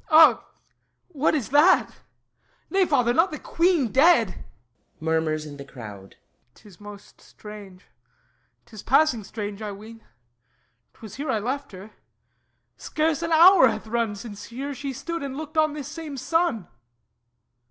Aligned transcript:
_]Ah, 0.10 0.46
what 1.08 1.34
is 1.34 1.50
that! 1.50 1.96
Nay, 2.70 2.86
Father, 2.86 3.12
not 3.12 3.30
the 3.30 3.38
Queen 3.38 3.88
Dead! 3.88 4.46
[Murmurs 4.98 5.44
in 5.44 5.58
the 5.58 5.64
crowd.] 5.66 6.16
'Tis 6.54 6.80
most 6.80 7.20
strange. 7.20 7.84
'Tis 8.64 8.82
passing 8.82 9.22
strange, 9.24 9.60
I 9.60 9.72
ween. 9.72 10.02
'Twas 10.94 11.16
here 11.16 11.28
I 11.30 11.38
left 11.38 11.72
her. 11.72 11.90
Scarce 12.78 13.20
an 13.20 13.32
hour 13.32 13.68
hath 13.68 13.86
run 13.86 14.14
Since 14.16 14.44
here 14.44 14.72
she 14.72 14.94
stood 14.94 15.22
and 15.22 15.36
looked 15.36 15.58
on 15.58 15.74
this 15.74 15.88
same 15.88 16.16
sun. 16.16 16.66